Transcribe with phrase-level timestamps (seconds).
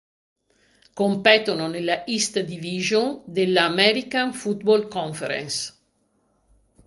[0.95, 5.75] Competono nella East Division della American Football Conference.